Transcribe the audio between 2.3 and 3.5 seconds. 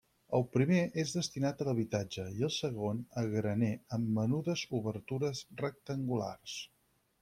i el segon a